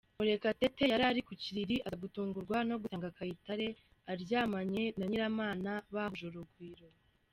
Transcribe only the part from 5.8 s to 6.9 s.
bahuje urugwiro.